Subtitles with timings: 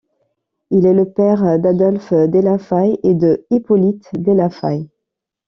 [0.71, 4.89] Il est le père d'Adolphe della Faille et de Hippolyte della Faille.